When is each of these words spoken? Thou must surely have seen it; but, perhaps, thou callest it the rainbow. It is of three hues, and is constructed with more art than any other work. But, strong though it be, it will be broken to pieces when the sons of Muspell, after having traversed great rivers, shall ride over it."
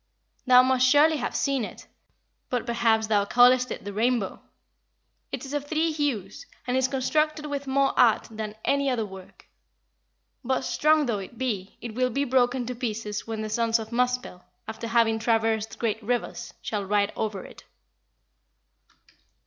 Thou 0.47 0.63
must 0.63 0.87
surely 0.89 1.17
have 1.17 1.35
seen 1.35 1.63
it; 1.63 1.85
but, 2.49 2.65
perhaps, 2.65 3.05
thou 3.05 3.23
callest 3.23 3.69
it 3.69 3.85
the 3.85 3.93
rainbow. 3.93 4.41
It 5.31 5.45
is 5.45 5.53
of 5.53 5.67
three 5.67 5.91
hues, 5.91 6.47
and 6.65 6.75
is 6.75 6.87
constructed 6.87 7.45
with 7.45 7.67
more 7.67 7.93
art 7.99 8.27
than 8.31 8.55
any 8.65 8.89
other 8.89 9.05
work. 9.05 9.45
But, 10.43 10.61
strong 10.61 11.05
though 11.05 11.19
it 11.19 11.37
be, 11.37 11.77
it 11.81 11.93
will 11.93 12.09
be 12.09 12.23
broken 12.23 12.65
to 12.65 12.73
pieces 12.73 13.27
when 13.27 13.43
the 13.43 13.47
sons 13.49 13.77
of 13.77 13.91
Muspell, 13.91 14.43
after 14.67 14.87
having 14.87 15.19
traversed 15.19 15.77
great 15.77 16.01
rivers, 16.01 16.55
shall 16.63 16.83
ride 16.83 17.13
over 17.15 17.43
it." 17.45 17.65